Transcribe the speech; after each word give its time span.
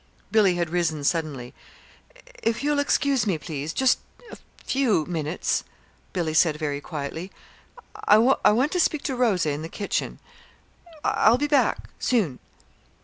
Billy 0.31 0.55
had 0.55 0.71
risen 0.71 1.03
suddenly. 1.03 1.53
"If 2.41 2.63
you'll 2.63 2.79
excuse 2.79 3.27
me, 3.27 3.37
please, 3.37 3.71
just 3.71 3.99
a 4.31 4.37
few 4.65 5.05
minutes," 5.05 5.63
Billy 6.11 6.33
said 6.33 6.57
very 6.57 6.81
quietly. 6.81 7.31
"I 8.05 8.17
want 8.17 8.71
to 8.71 8.79
speak 8.79 9.03
to 9.03 9.15
Rosa 9.15 9.51
in 9.51 9.61
the 9.61 9.69
kitchen. 9.69 10.17
I'll 11.03 11.37
be 11.37 11.45
back 11.45 11.87
soon." 11.99 12.39